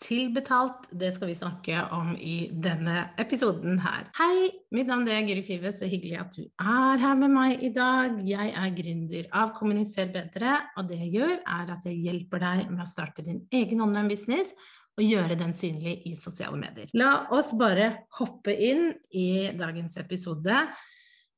[0.00, 4.08] til betalt, det skal vi snakke om i denne episoden her.
[4.16, 7.72] Hei, mitt navn er Guri Five, så hyggelig at du er her med meg i
[7.74, 8.16] dag.
[8.26, 12.70] Jeg er gründer av Kommuniser bedre, og det jeg gjør, er at jeg hjelper deg
[12.72, 14.54] med å starte din egen online-business
[15.00, 16.90] og gjøre den synlig i sosiale medier.
[16.98, 20.64] La oss bare hoppe inn i dagens episode,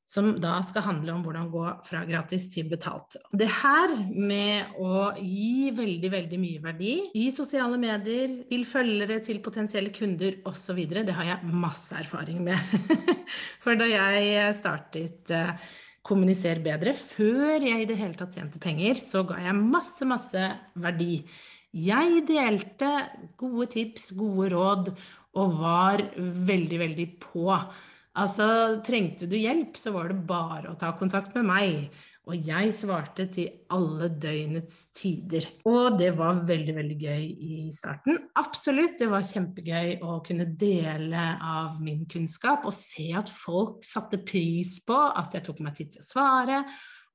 [0.05, 3.15] som da skal handle om hvordan gå fra gratis til betalt.
[3.31, 9.39] Det her med å gi veldig, veldig mye verdi i sosiale medier, til følgere, til
[9.45, 12.75] potensielle kunder osv., det har jeg masse erfaring med.
[13.63, 15.55] For da jeg startet eh,
[16.03, 20.49] Kommuniser bedre, før jeg i det hele tatt tjente penger, så ga jeg masse, masse
[20.83, 21.21] verdi.
[21.71, 22.89] Jeg delte
[23.39, 24.91] gode tips, gode råd,
[25.39, 27.47] og var veldig, veldig på.
[28.13, 28.47] Altså,
[28.85, 32.01] trengte du hjelp, så var det bare å ta kontakt med meg.
[32.23, 35.49] Og jeg svarte til alle døgnets tider.
[35.67, 38.21] Og det var veldig, veldig gøy i starten.
[38.39, 44.21] Absolutt, det var kjempegøy å kunne dele av min kunnskap og se at folk satte
[44.23, 46.63] pris på at jeg tok meg tid til å svare,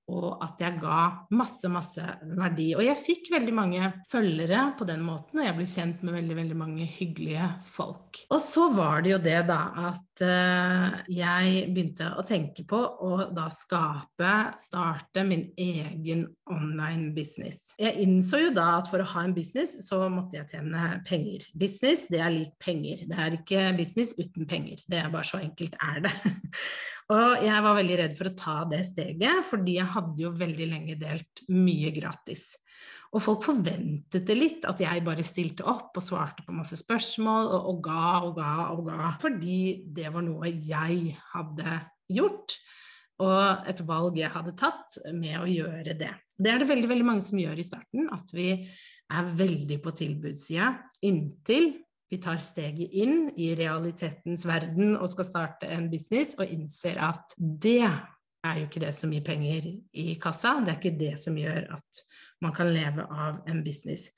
[0.08, 1.00] og at jeg ga
[1.36, 2.04] masse, masse
[2.38, 2.70] verdi.
[2.76, 6.38] Og jeg fikk veldig mange følgere på den måten, og jeg ble kjent med veldig,
[6.38, 8.22] veldig mange hyggelige folk.
[8.32, 9.60] Og så var det jo det, da,
[9.90, 17.74] at uh, jeg begynte å tenke på å da skape, starte min egen online business.
[17.80, 21.46] Jeg innså jo da at for å ha en business, så måtte jeg tjene penger.
[21.58, 23.04] Business, det er lik penger.
[23.08, 24.84] Det er ikke business uten penger.
[24.88, 26.14] Det er bare så enkelt er det.
[27.14, 30.66] Og jeg var veldig redd for å ta det steget, fordi jeg hadde jo veldig
[30.68, 32.50] lenge delt mye gratis.
[33.16, 37.48] Og folk forventet det litt, at jeg bare stilte opp og svarte på masse spørsmål
[37.48, 39.12] og, og ga og ga og ga.
[39.22, 39.60] Fordi
[39.96, 41.78] det var noe jeg hadde
[42.12, 42.58] gjort,
[43.22, 46.12] og et valg jeg hadde tatt med å gjøre det.
[46.38, 48.52] Det er det veldig, veldig mange som gjør i starten, at vi
[49.08, 50.72] er veldig på tilbudssida
[51.08, 51.72] inntil
[52.08, 57.34] vi tar steget inn i realitetens verden og skal starte en business, og innser at
[57.36, 61.36] det er jo ikke det som gir penger i kassa, det er ikke det som
[61.36, 62.02] gjør at
[62.44, 64.08] man kan leve av en business.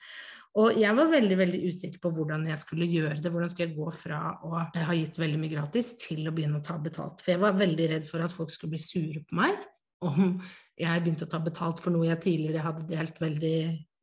[0.58, 3.30] Og jeg var veldig veldig usikker på hvordan jeg skulle gjøre det.
[3.30, 6.64] Hvordan skulle jeg gå fra å ha gitt veldig mye gratis til å begynne å
[6.64, 7.22] ta betalt.
[7.22, 9.60] For jeg var veldig redd for at folk skulle bli sure på meg
[10.00, 10.40] om
[10.80, 13.56] jeg begynte å ta betalt for noe jeg tidligere hadde delt veldig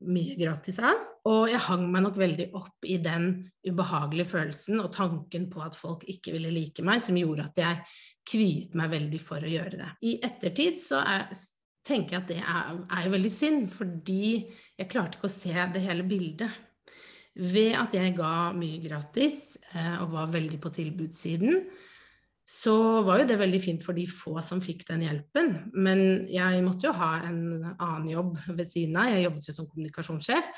[0.08, 1.00] mye gratis av.
[1.28, 3.32] Og jeg hang meg nok veldig opp i den
[3.66, 7.82] ubehagelige følelsen og tanken på at folk ikke ville like meg, som gjorde at jeg
[8.28, 9.90] kviet meg veldig for å gjøre det.
[10.06, 11.26] I ettertid så er,
[11.88, 14.24] tenker jeg at det er, er veldig synd, fordi
[14.78, 16.64] jeg klarte ikke å se det hele bildet.
[17.38, 21.62] Ved at jeg ga mye gratis eh, og var veldig på tilbudssiden,
[22.48, 25.52] så var jo det veldig fint for de få som fikk den hjelpen.
[25.76, 27.42] Men jeg måtte jo ha en
[27.76, 29.12] annen jobb ved siden av.
[29.12, 30.54] Jeg jobbet jo som kommunikasjonssjef.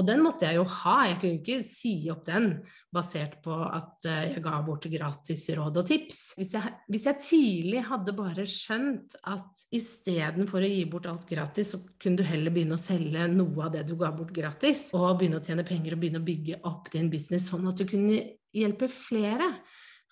[0.00, 2.46] Og den måtte jeg jo ha, jeg kunne ikke si opp den
[2.92, 6.20] basert på at eh, jeg ga bort gratis råd og tips.
[6.38, 11.74] Hvis jeg, hvis jeg tidlig hadde bare skjønt at istedenfor å gi bort alt gratis,
[11.74, 15.18] så kunne du heller begynne å selge noe av det du ga bort gratis, og
[15.20, 18.22] begynne å tjene penger og begynne å bygge opp din business sånn at du kunne
[18.56, 19.52] hjelpe flere.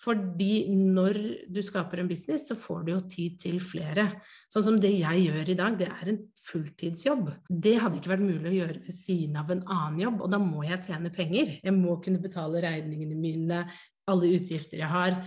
[0.01, 1.17] Fordi når
[1.53, 4.07] du skaper en business, så får du jo tid til flere.
[4.49, 7.29] Sånn som det jeg gjør i dag, det er en fulltidsjobb.
[7.45, 10.41] Det hadde ikke vært mulig å gjøre ved siden av en annen jobb, og da
[10.41, 11.57] må jeg tjene penger.
[11.61, 13.61] Jeg må kunne betale regningene mine,
[14.09, 15.19] alle utgifter jeg har.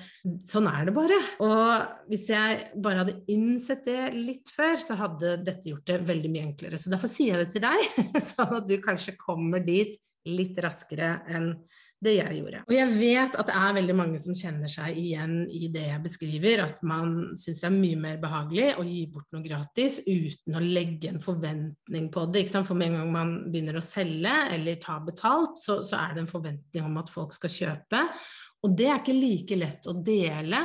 [0.51, 1.21] Sånn er det bare.
[1.45, 6.33] Og hvis jeg bare hadde innsett det litt før, så hadde dette gjort det veldig
[6.35, 6.81] mye enklere.
[6.83, 7.87] Så derfor sier jeg det til deg,
[8.33, 9.95] sånn at du kanskje kommer dit
[10.29, 11.53] litt raskere enn
[12.05, 12.63] det jeg gjorde.
[12.69, 16.05] Og jeg vet at det er veldig mange som kjenner seg igjen i det jeg
[16.05, 20.59] beskriver, at man syns det er mye mer behagelig å gi bort noe gratis uten
[20.59, 22.47] å legge en forventning på det.
[22.55, 26.25] For med en gang man begynner å selge eller ta betalt, så, så er det
[26.25, 28.03] en forventning om at folk skal kjøpe.
[28.65, 30.65] Og det er ikke like lett å dele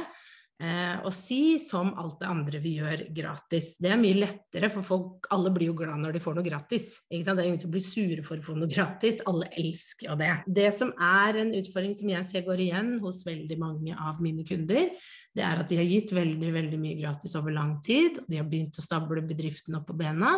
[0.62, 3.72] eh, og si som alt det andre vi gjør gratis.
[3.82, 6.90] Det er mye lettere, for folk, alle blir jo glad når de får noe gratis.
[7.10, 9.22] Det er ingen som blir sure for å få noe gratis.
[9.30, 10.32] Alle elsker jo det.
[10.60, 14.48] Det som er en utfordring som jeg ser går igjen hos veldig mange av mine
[14.48, 14.92] kunder,
[15.36, 18.20] det er at de har gitt veldig, veldig mye gratis over lang tid.
[18.28, 20.38] De har begynt å stable bedriften opp på bena.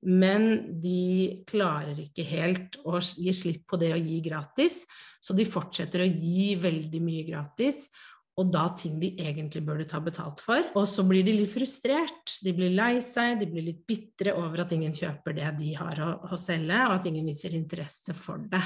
[0.00, 4.86] Men de klarer ikke helt å gi slipp på det å gi gratis,
[5.20, 7.90] så de fortsetter å gi veldig mye gratis
[8.40, 10.70] og da ting de egentlig burde ta betalt for.
[10.78, 14.64] Og så blir de litt frustrert, de blir lei seg, de blir litt bitre over
[14.64, 18.42] at ingen kjøper det de har å, å selge, og at ingen viser interesse for
[18.50, 18.62] det.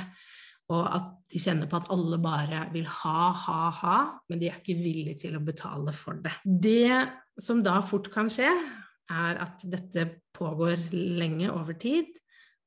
[0.72, 3.98] Og at de kjenner på at alle bare vil ha, ha, ha,
[4.30, 6.32] men de er ikke villige til å betale for det.
[6.44, 8.48] Det som da fort kan skje,
[9.12, 12.14] er at dette pågår lenge over tid,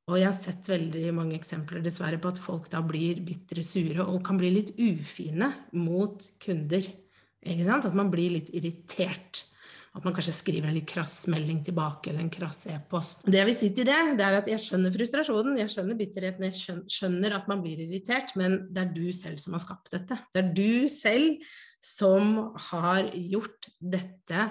[0.08, 4.06] og jeg har sett veldig mange eksempler dessverre på at folk da blir bitre sure
[4.06, 6.88] og kan bli litt ufine mot kunder.
[7.44, 7.88] Ikke sant?
[7.90, 9.44] At man blir litt irritert.
[9.98, 13.26] At man kanskje skriver en litt krass melding tilbake eller en krass e-post.
[13.26, 16.48] Det jeg vil si til det, det er at jeg skjønner frustrasjonen, jeg skjønner bitterheten,
[16.48, 20.20] jeg skjønner at man blir irritert, men det er du selv som har skapt dette.
[20.32, 21.52] Det er du selv
[21.84, 24.48] som har gjort dette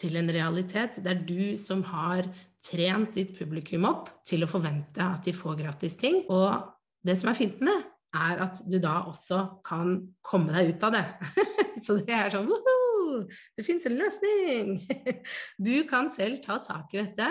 [0.00, 1.00] til en realitet.
[1.00, 2.28] Det er du som har
[2.64, 6.22] trent ditt publikum opp til å forvente at de får gratis ting.
[6.28, 6.68] Og
[7.06, 7.80] det som er fint med det,
[8.20, 9.94] er at du da også kan
[10.26, 11.04] komme deg ut av det.
[11.84, 13.22] Så det er sånn Woho!
[13.56, 14.80] Det fins en løsning!
[15.66, 17.30] Du kan selv ta tak i dette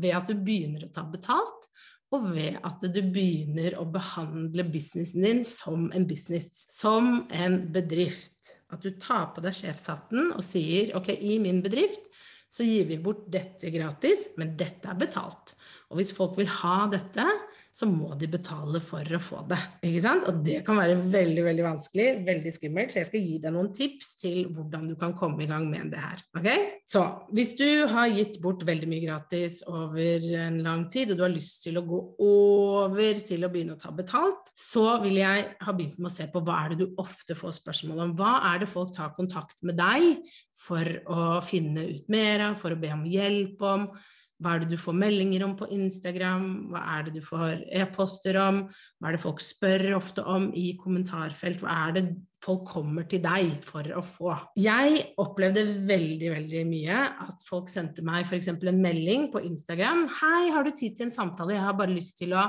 [0.00, 1.66] ved at du begynner å ta betalt,
[2.10, 8.56] og ved at du begynner å behandle businessen din som en business, som en bedrift.
[8.74, 12.09] At du tar på deg sjefshatten og sier ok, i min bedrift
[12.50, 15.54] så gir vi bort dette gratis, men dette er betalt.
[15.90, 17.26] Og hvis folk vil ha dette,
[17.70, 19.58] så må de betale for å få det.
[19.86, 20.26] Ikke sant?
[20.28, 23.70] Og det kan være veldig veldig vanskelig, veldig skummelt, så jeg skal gi deg noen
[23.74, 26.24] tips til hvordan du kan komme i gang med det her.
[26.36, 26.48] Ok?
[26.90, 27.04] Så
[27.36, 31.34] hvis du har gitt bort veldig mye gratis over en lang tid, og du har
[31.34, 35.76] lyst til å gå over til å begynne å ta betalt, så vil jeg ha
[35.76, 38.16] begynt med å se på hva er det du ofte får spørsmål om.
[38.18, 40.24] Hva er det folk tar kontakt med deg
[40.58, 43.92] for å finne ut mer av, for å be om hjelp om?
[44.40, 46.44] Hva er det du får meldinger om på Instagram?
[46.72, 48.62] Hva er det du får e-poster om?
[48.96, 51.60] Hva er det folk spør ofte om i kommentarfelt?
[51.60, 52.04] Hva er det
[52.40, 54.32] folk kommer til deg for å få?
[54.56, 58.48] Jeg opplevde veldig, veldig mye at folk sendte meg f.eks.
[58.54, 60.06] en melding på Instagram.
[60.08, 61.58] 'Hei, har du tid til en samtale?
[61.58, 62.48] Jeg har bare lyst til å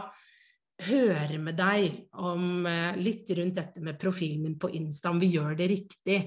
[0.88, 5.34] høre med deg om eh, litt rundt dette med profilen min på Insta, om vi
[5.36, 6.24] gjør det riktig.'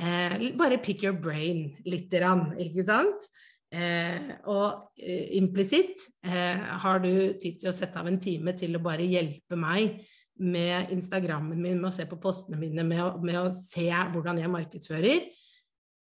[0.00, 3.26] Eh, bare pick your brain lite grann, ikke sant?
[3.70, 8.74] Eh, og eh, implisitt eh, har du tid til å sette av en time til
[8.74, 10.00] å bare hjelpe meg
[10.42, 14.40] med Instagrammen min, med å se på postene mine, med å, med å se hvordan
[14.40, 15.28] jeg markedsfører.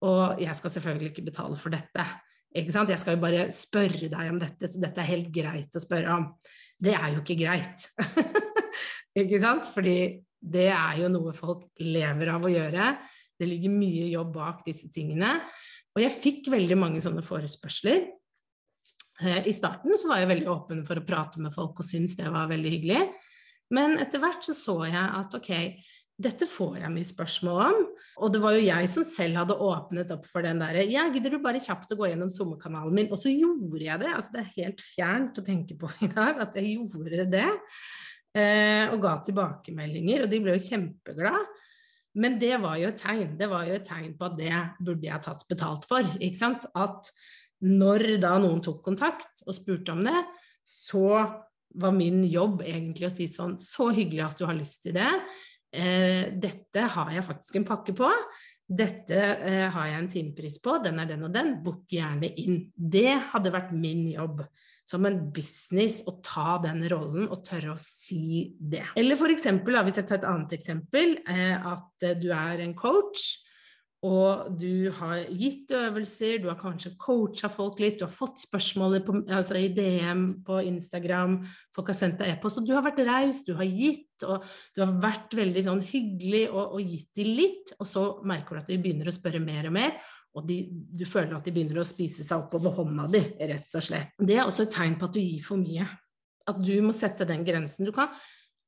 [0.08, 2.06] Og jeg skal selvfølgelig ikke betale for dette.
[2.56, 2.92] Ikke sant?
[2.94, 6.14] Jeg skal jo bare spørre deg om dette, så dette er helt greit å spørre
[6.14, 6.28] om.
[6.78, 7.88] Det er jo ikke greit.
[9.20, 9.68] ikke sant?
[9.74, 9.98] Fordi
[10.38, 12.92] det er jo noe folk lever av å gjøre.
[13.38, 15.34] Det ligger mye jobb bak disse tingene.
[15.98, 18.06] Og jeg fikk veldig mange sånne forespørsler.
[19.18, 22.14] Eh, I starten så var jeg veldig åpen for å prate med folk og syntes
[22.18, 23.00] det var veldig hyggelig.
[23.74, 25.50] Men etter hvert så så jeg at ok,
[26.18, 27.82] dette får jeg mye spørsmål om.
[28.22, 31.34] Og det var jo jeg som selv hadde åpnet opp for den derre Ja, gidder
[31.34, 33.10] du bare kjapt å gå gjennom SoMe-kanalen min?
[33.10, 34.10] Og så gjorde jeg det.
[34.14, 37.48] Altså det er helt fjernt å tenke på i dag at jeg gjorde det.
[38.38, 41.46] Eh, og ga tilbakemeldinger, og de ble jo kjempeglade.
[42.18, 43.36] Men det var jo et tegn.
[43.38, 46.06] Det var jo et tegn på at det burde jeg tatt betalt for.
[46.18, 46.66] ikke sant?
[46.74, 47.12] At
[47.64, 50.18] når da noen tok kontakt og spurte om det,
[50.66, 51.08] så
[51.78, 55.10] var min jobb egentlig å si sånn Så hyggelig at du har lyst til det.
[55.72, 58.08] Eh, dette har jeg faktisk en pakke på.
[58.68, 60.78] Dette eh, har jeg en timepris på.
[60.84, 61.54] Den er den og den.
[61.64, 62.66] Book gjerne inn.
[62.74, 64.42] Det hadde vært min jobb
[64.88, 68.86] som en business å ta den rollen og tørre å si det.
[68.96, 73.44] Eller for eksempel, hvis jeg tar et annet eksempel, eh, at du er en coach.
[74.06, 79.00] Og du har gitt øvelser, du har kanskje coacha folk litt, du har fått spørsmål
[79.02, 81.40] på, altså i DM på Instagram,
[81.74, 84.84] folk har sendt deg e-post, og du har vært raus, du har gitt, og du
[84.84, 88.70] har vært veldig sånn hyggelig og, og gitt dem litt, og så merker du at
[88.70, 89.98] de begynner å spørre mer og mer,
[90.38, 93.82] og de, du føler at de begynner å spise seg oppover hånda di, rett og
[93.82, 94.14] slett.
[94.22, 95.88] Det er også et tegn på at du gir for mye.
[96.48, 97.88] At du må sette den grensen.
[97.88, 98.12] Du kan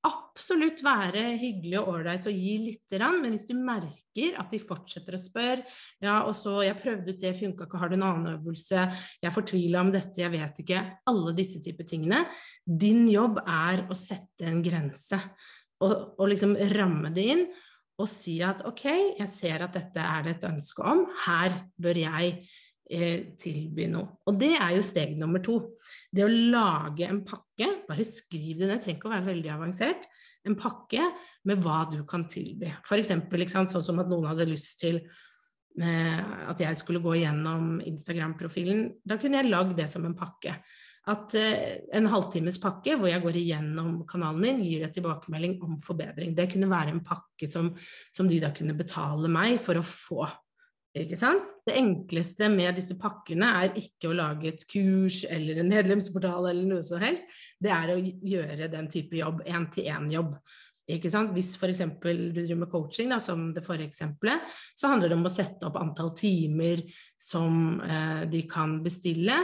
[0.07, 4.61] absolutt være hyggelig og ålreit og gi lite grann, men hvis du merker at de
[4.63, 5.65] fortsetter å spørre
[6.01, 8.87] ja, og så jeg prøvde ut det, funka ikke, har du en annen øvelse,
[9.21, 12.23] jeg fortvila om dette, jeg vet ikke, alle disse typer tingene.
[12.65, 15.21] Din jobb er å sette en grense
[15.85, 17.45] og, og liksom ramme det inn
[18.01, 18.87] og si at ok,
[19.19, 22.37] jeg ser at dette er det et ønske om, her bør jeg
[22.91, 24.17] tilby noe.
[24.27, 25.61] Og det er jo steg nummer to.
[26.11, 30.09] Det å lage en pakke, bare skriv det ned, trenger ikke å være veldig avansert,
[30.49, 31.07] en pakke
[31.49, 32.73] med hva du kan tilby.
[32.83, 33.13] F.eks.
[33.13, 36.21] sånn som at noen hadde lyst til eh,
[36.51, 38.87] at jeg skulle gå gjennom Instagram-profilen.
[39.05, 40.57] Da kunne jeg lagd det som en pakke
[41.09, 41.63] at uh,
[41.97, 46.35] en halvtimes pakke hvor jeg går igjennom kanalen din, gir deg tilbakemelding om forbedring.
[46.37, 47.73] Det kunne være en pakke som,
[48.13, 50.27] som, de da kunne betale meg for å få.
[50.99, 51.53] Ikke sant?
[51.67, 56.67] Det enkleste med disse pakkene er ikke å lage et kurs eller en medlemsportal eller
[56.67, 57.23] noe som helst.
[57.63, 60.35] Det er å gjøre den type jobb, én-til-én-jobb.
[60.91, 61.31] Ikke sant?
[61.37, 61.85] Hvis f.eks.
[62.03, 64.43] du driver med coaching, da, som det forrige eksempelet,
[64.75, 66.83] så handler det om å sette opp antall timer
[67.15, 69.37] som eh, de kan bestille,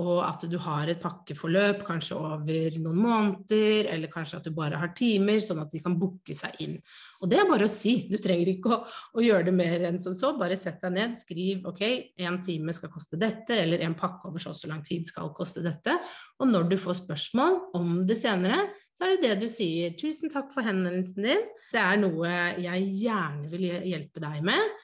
[0.00, 4.80] og at du har et pakkeforløp kanskje over noen måneder, eller kanskje at du bare
[4.80, 6.76] har timer, sånn at de kan booke seg inn.
[7.20, 8.80] Og det er bare å si, du trenger ikke å,
[9.16, 11.82] å gjøre det mer enn som så, bare sett deg ned, skriv ok,
[12.20, 15.30] én time skal koste dette, eller en pakke over så og så lang tid skal
[15.36, 15.94] koste dette,
[16.40, 18.64] og når du får spørsmål om det senere,
[18.96, 22.88] så er det det du sier, tusen takk for henvendelsen din, det er noe jeg
[23.04, 24.80] gjerne vil hjelpe deg med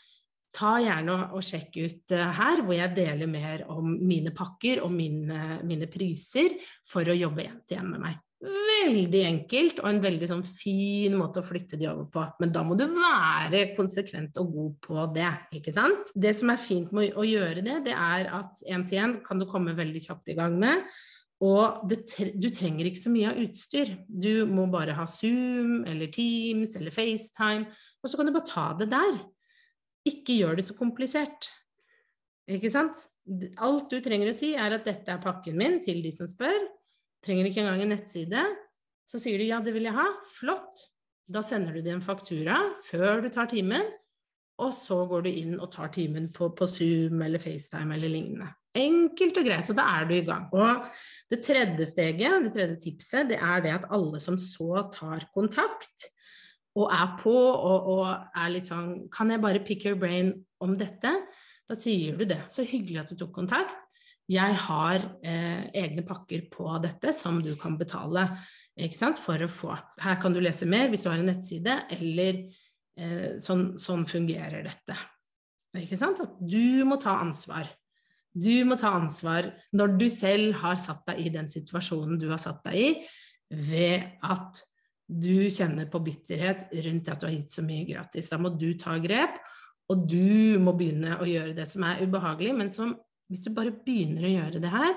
[0.56, 4.82] ta gjerne og, og sjekk ut uh, her, hvor jeg deler mer om mine pakker
[4.84, 6.56] og mine, mine priser
[6.88, 8.22] for å jobbe én til én med meg.
[8.46, 12.25] Veldig enkelt og en veldig sånn fin måte å flytte de over på.
[12.42, 16.12] Men da må du være konsekvent og god på det, ikke sant?
[16.14, 19.40] Det som er fint med å, gjøre det, det er at én til én kan
[19.40, 20.84] du komme veldig kjapt i gang med.
[21.44, 23.90] Og tre du trenger ikke så mye av utstyr.
[24.08, 27.66] Du må bare ha Zoom eller Teams eller FaceTime,
[28.00, 29.18] og så kan du bare ta det der.
[30.06, 31.50] Ikke gjør det så komplisert.
[32.46, 33.08] Ikke sant?
[33.58, 36.68] Alt du trenger å si, er at dette er pakken min til de som spør.
[37.26, 38.44] Trenger ikke engang en nettside.
[39.06, 40.06] Så sier du ja, det vil jeg ha.
[40.36, 40.86] Flott.
[41.26, 43.88] Da sender du dem en faktura før du tar timen,
[44.62, 48.52] og så går du inn og tar timen på, på Zoom eller FaceTime eller lignende.
[48.76, 50.46] Enkelt og greit, så da er du i gang.
[50.54, 50.86] Og
[51.32, 56.08] det tredje steget, det tredje tipset, det er det at alle som så tar kontakt,
[56.76, 58.04] og er på og, og,
[58.37, 61.12] er litt sånn Kan jeg bare pick your brain om dette?
[61.66, 62.42] Da sier du det.
[62.52, 63.78] Så hyggelig at du tok kontakt.
[64.30, 68.28] Jeg har eh, egne pakker på dette som du kan betale
[69.23, 69.75] for å få.
[70.02, 72.42] Her kan du lese mer hvis du har en nettside, eller
[72.99, 74.97] eh, sånn, sånn, fungerer dette.
[75.78, 76.21] Ikke sant?
[76.21, 77.71] At du må ta ansvar.
[78.37, 82.42] Du må ta ansvar når du selv har satt deg i den situasjonen du har
[82.42, 82.88] satt deg i,
[83.50, 84.61] ved at
[85.06, 88.30] du kjenner på bitterhet rundt at du har gitt så mye gratis.
[88.32, 89.38] Da må du ta grep,
[89.92, 92.54] og du må begynne å gjøre det som er ubehagelig.
[92.58, 92.96] Men som,
[93.30, 94.96] hvis du bare begynner å gjøre det her,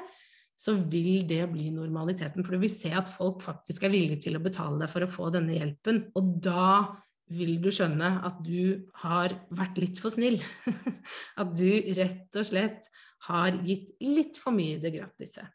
[0.60, 2.44] så vil det bli normaliteten.
[2.44, 5.12] For du vil se at folk faktisk er villige til å betale deg for å
[5.12, 6.08] få denne hjelpen.
[6.20, 6.90] Og da
[7.30, 10.42] vil du skjønne at du har vært litt for snill.
[11.42, 12.90] at du rett og slett
[13.30, 15.46] har gitt litt for mye i det gratise.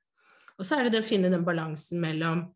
[0.54, 2.46] Og så er det det å finne den balansen mellom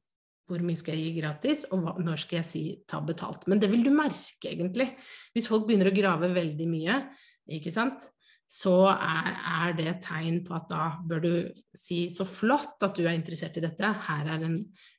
[0.48, 3.46] hvor mye skal jeg gi gratis, og hva, når skal jeg si ta betalt.
[3.50, 4.90] Men det vil du merke, egentlig.
[5.36, 7.02] Hvis folk begynner å grave veldig mye,
[7.58, 8.08] ikke sant,
[8.48, 11.32] så er, er det et tegn på at da bør du
[11.76, 14.54] si så flott at du er interessert i dette, her, en,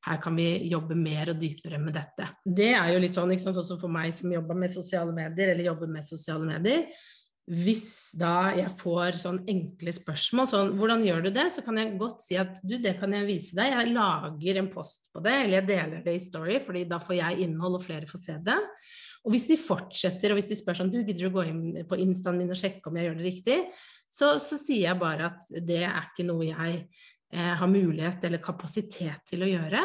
[0.05, 2.27] her, kan vi jobbe mer og dypere med dette.
[2.45, 5.15] Det er jo litt sånn, ikke sant, sånn som for meg som jobber med sosiale
[5.17, 6.85] medier, eller jobber med sosiale medier,
[7.49, 11.95] hvis da jeg får sånn enkle spørsmål, sånn hvordan gjør du det, så kan jeg
[11.97, 15.33] godt si at du, det kan jeg vise deg, jeg lager en post på det,
[15.33, 18.35] eller jeg deler det i Story, fordi da får jeg innhold og flere får se
[18.45, 18.57] det.
[19.25, 21.97] Og hvis de fortsetter, og hvis de spør sånn du gidder å gå inn på
[22.05, 23.57] instaen min og sjekke om jeg gjør det riktig,
[24.09, 26.77] så, så sier jeg bare at det er ikke noe jeg
[27.33, 29.83] eh, har mulighet eller kapasitet til å gjøre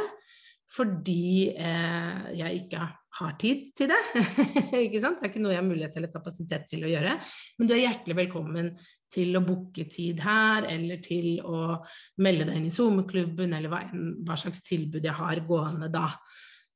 [0.75, 2.95] fordi eh, jeg ikke har
[3.39, 4.01] tid til det.
[4.85, 5.21] ikke sant?
[5.21, 7.15] Det er ikke noe jeg har mulighet eller kapasitet til å gjøre.
[7.59, 8.73] Men du er hjertelig velkommen
[9.15, 11.79] til å booke tid her, eller til å
[12.25, 13.85] melde deg inn i SoMe-klubben, eller hva,
[14.27, 16.09] hva, slags tilbud jeg har gående da.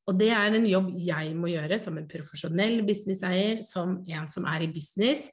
[0.09, 4.47] Og det er en jobb jeg må gjøre som en profesjonell businesseier, som en som
[4.49, 5.29] er i business,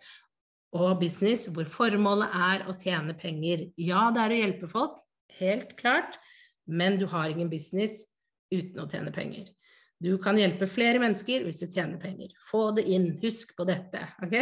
[0.75, 3.69] og business hvor formålet er å tjene penger.
[3.79, 4.97] Ja, det er å hjelpe folk,
[5.37, 6.17] helt klart,
[6.65, 8.03] men du har ingen business
[8.51, 9.47] uten å tjene penger.
[10.03, 12.33] Du kan hjelpe flere mennesker hvis du tjener penger.
[12.43, 14.35] Få det inn, husk på dette, ok?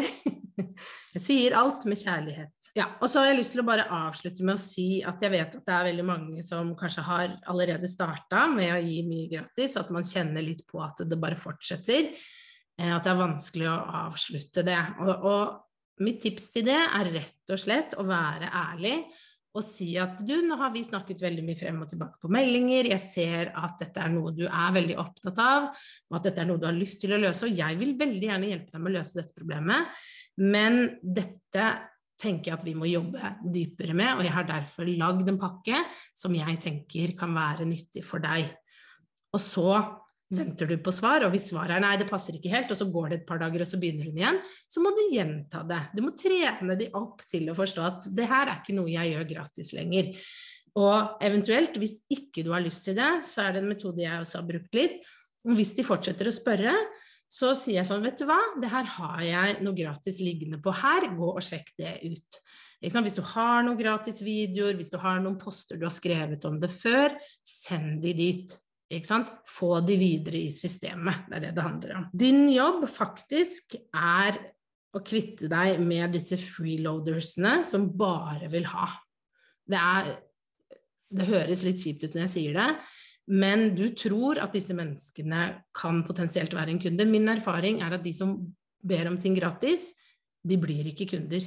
[1.14, 2.72] Jeg sier alt med kjærlighet.
[2.74, 5.30] Ja, og så har jeg lyst til å bare avslutte med å si at jeg
[5.30, 9.28] vet at det er veldig mange som kanskje har allerede starta med å gi mye
[9.30, 12.10] gratis, at man kjenner litt på at det bare fortsetter.
[12.80, 14.80] Eh, at det er vanskelig å avslutte det.
[15.06, 18.96] Og, og mitt tips til det er rett og slett å være ærlig
[19.54, 22.90] og si at du, nå har vi snakket veldig mye frem og tilbake på meldinger,
[22.90, 25.68] jeg ser at dette er noe du er veldig opptatt av,
[26.10, 28.30] og at dette er noe du har lyst til å løse, og jeg vil veldig
[28.32, 30.04] gjerne hjelpe deg med å løse dette problemet,
[30.42, 31.68] men dette
[32.24, 35.84] tenker jeg at vi må jobbe dypere med, og jeg har derfor lagd en pakke
[36.18, 38.48] som jeg tenker kan være nyttig for deg.
[39.34, 39.70] Og så
[40.38, 42.88] venter du på svar, og hvis svaret er nei, det passer ikke helt, og så
[42.92, 45.82] går det et par dager, og så begynner hun igjen, så må du gjenta det.
[45.94, 49.14] Du må trene de opp til å forstå at det her er ikke noe jeg
[49.14, 50.12] gjør gratis lenger.
[50.80, 54.24] Og eventuelt, hvis ikke du har lyst til det, så er det en metode jeg
[54.24, 55.00] også har brukt litt.
[55.54, 56.74] Hvis de fortsetter å spørre,
[57.34, 60.74] så sier jeg sånn, vet du hva, det her har jeg noe gratis liggende på
[60.78, 62.40] her, gå og sjekk det ut.
[62.84, 66.60] Hvis du har noen gratis videoer, hvis du har noen poster du har skrevet om
[66.62, 67.16] det før,
[67.48, 68.58] send de dit.
[69.50, 71.26] Få de videre i systemet.
[71.30, 72.10] Det er det det handler om.
[72.14, 74.38] Din jobb faktisk er
[74.94, 78.92] å kvitte deg med disse freeloadersene som bare vil ha.
[79.66, 80.12] Det, er,
[81.10, 82.68] det høres litt kjipt ut når jeg sier det,
[83.34, 87.08] men du tror at disse menneskene kan potensielt være en kunde.
[87.10, 88.36] Min erfaring er at de som
[88.84, 89.90] ber om ting gratis,
[90.44, 91.46] de blir ikke kunder.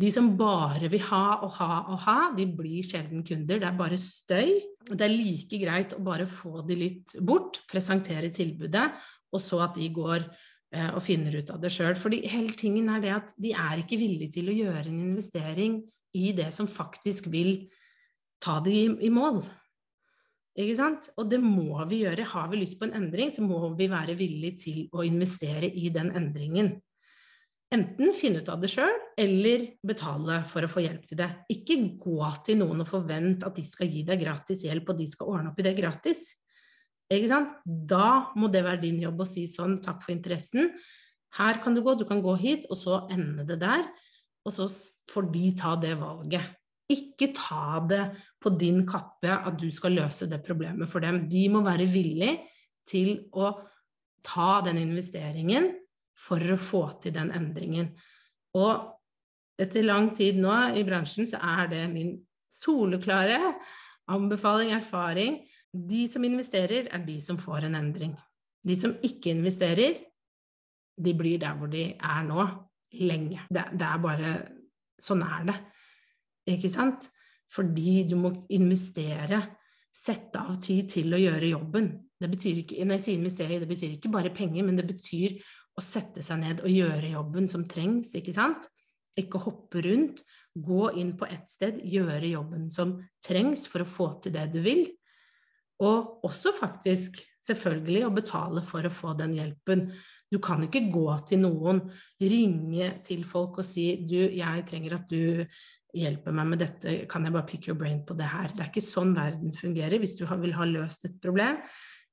[0.00, 3.60] De som bare vil ha og ha og ha, de blir sjelden kunder.
[3.62, 4.56] Det er bare støy.
[4.90, 8.88] Det er like greit å bare få de litt bort, presentere tilbudet,
[9.34, 11.94] og så at de går eh, og finner ut av det sjøl.
[11.98, 15.78] For hele tingen er det at de er ikke villige til å gjøre en investering
[16.14, 17.68] i det som faktisk vil
[18.42, 19.44] ta de i, i mål.
[20.58, 21.08] Ikke sant?
[21.18, 22.26] Og det må vi gjøre.
[22.30, 25.90] Har vi lyst på en endring, så må vi være villige til å investere i
[25.94, 26.76] den endringen.
[27.74, 31.30] Enten finne ut av det sjøl, eller betale for å få hjelp til det.
[31.50, 35.06] Ikke gå til noen og forvente at de skal gi deg gratis hjelp, og de
[35.10, 36.28] skal ordne opp i det gratis.
[37.10, 37.56] Ikke sant?
[37.64, 40.70] Da må det være din jobb å si sånn, takk for interessen.
[41.34, 43.88] Her kan du gå, du kan gå hit, og så ende det der.
[44.44, 44.68] Og så
[45.10, 46.54] får de ta det valget.
[46.94, 48.02] Ikke ta det
[48.44, 51.24] på din kappe at du skal løse det problemet for dem.
[51.32, 52.36] De må være villig
[52.86, 53.50] til å
[54.24, 55.72] ta den investeringen
[56.18, 57.90] for å få til den endringen.
[58.54, 58.90] Og
[59.60, 62.14] etter lang tid nå i bransjen så er det min
[62.50, 63.38] soleklare
[64.10, 65.40] anbefaling, erfaring.
[65.74, 68.14] De som investerer, er de som får en endring.
[68.64, 69.98] De som ikke investerer,
[70.94, 72.46] de blir der hvor de er nå,
[73.02, 73.42] lenge.
[73.50, 74.34] Det, det er bare
[75.04, 75.54] Sånn er det.
[76.54, 77.08] Ikke sant?
[77.50, 79.40] Fordi du må investere,
[79.94, 81.88] sette av tid til å gjøre jobben.
[82.14, 85.34] Det betyr ikke, når jeg sier investering, det betyr ikke bare penger, men det betyr
[85.74, 88.68] å sette seg ned og gjøre jobben som trengs, ikke sant?
[89.18, 90.22] Ikke hoppe rundt.
[90.54, 94.60] Gå inn på ett sted, gjøre jobben som trengs for å få til det du
[94.64, 94.86] vil.
[95.82, 99.88] Og også faktisk, selvfølgelig, å betale for å få den hjelpen.
[100.30, 101.82] Du kan ikke gå til noen,
[102.22, 105.44] ringe til folk og si du, jeg trenger at du
[105.94, 108.50] hjelper meg med dette, kan jeg bare pick your brain på det her?
[108.50, 110.00] Det er ikke sånn verden fungerer.
[110.02, 111.60] Hvis du vil ha løst et problem,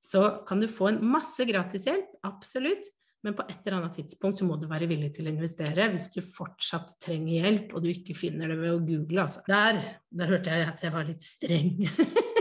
[0.02, 2.90] så kan du få en masse gratishjelp, absolutt,
[3.22, 6.10] men på et eller annet tidspunkt så må du være villig til å investere hvis
[6.14, 9.44] du fortsatt trenger hjelp, og du ikke finner det ved å google, altså.
[9.50, 9.78] Der,
[10.10, 11.76] der hørte jeg at jeg var litt streng.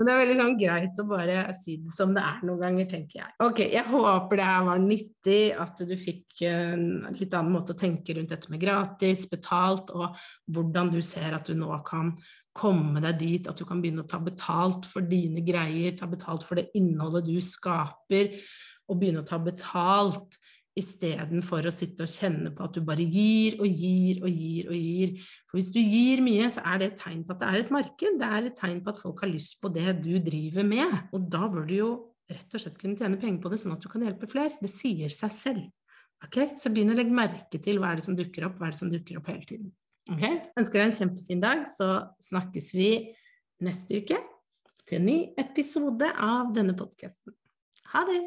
[0.00, 2.86] Men det er veldig sånn greit å bare si det som det er noen ganger,
[2.88, 3.34] tenker jeg.
[3.44, 6.86] Ok, jeg håper det her var nyttig, at du fikk en
[7.18, 10.16] litt annen måte å tenke rundt dette med gratis, betalt, og
[10.56, 12.14] hvordan du ser at du nå kan
[12.56, 16.48] komme deg dit at du kan begynne å ta betalt for dine greier, ta betalt
[16.48, 18.32] for det innholdet du skaper,
[18.90, 20.36] og begynne å ta betalt
[20.78, 24.76] istedenfor å sitte og kjenne på at du bare gir og gir og gir og
[24.76, 25.16] gir.
[25.48, 27.74] For hvis du gir mye, så er det et tegn på at det er et
[27.74, 28.20] marked.
[28.20, 30.96] Det er et tegn på at folk har lyst på det du driver med.
[31.16, 31.90] Og da bør du jo
[32.30, 34.54] rett og slett kunne tjene penger på det, sånn at du kan hjelpe flere.
[34.62, 35.68] Det sier seg selv.
[36.26, 36.52] Okay?
[36.60, 38.82] Så begynn å legge merke til hva er det som dukker opp, hva er det
[38.82, 39.70] som dukker opp hele tiden.
[40.10, 40.38] Okay?
[40.58, 41.90] Ønsker deg en kjempefin dag, så
[42.30, 42.90] snakkes vi
[43.66, 44.22] neste uke
[44.86, 47.34] til en ny episode av denne podkasten.
[47.92, 48.22] Ha det!